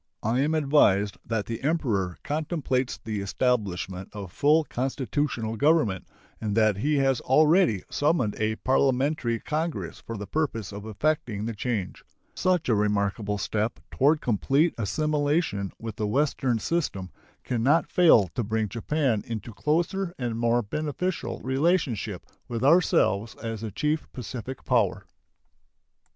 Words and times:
I 0.23 0.39
am 0.39 0.55
advised 0.55 1.19
that 1.27 1.45
the 1.45 1.61
Emperor 1.61 2.17
contemplates 2.23 2.97
the 2.97 3.21
establishment 3.21 4.09
of 4.13 4.31
full 4.31 4.63
constitutional 4.63 5.57
government, 5.57 6.07
and 6.41 6.57
that 6.57 6.77
he 6.77 6.95
has 6.95 7.21
already 7.21 7.83
summoned 7.91 8.35
a 8.39 8.55
parliamentary 8.55 9.39
congress 9.39 9.99
for 10.01 10.17
the 10.17 10.25
purpose 10.25 10.71
of 10.71 10.87
effecting 10.87 11.45
the 11.45 11.53
change. 11.53 12.03
Such 12.33 12.67
a 12.67 12.73
remarkable 12.73 13.37
step 13.37 13.79
toward 13.91 14.21
complete 14.21 14.73
assimilation 14.75 15.71
with 15.77 15.97
the 15.97 16.07
Western 16.07 16.57
system 16.57 17.11
can 17.43 17.61
not 17.61 17.85
fail 17.91 18.27
to 18.29 18.43
bring 18.43 18.69
Japan 18.69 19.23
into 19.27 19.53
closer 19.53 20.15
and 20.17 20.35
more 20.35 20.63
beneficial 20.63 21.39
relationship 21.43 22.25
with 22.47 22.63
ourselves 22.63 23.35
as 23.35 23.61
the 23.61 23.69
chief 23.69 24.11
Pacific 24.13 24.65
power. 24.65 25.05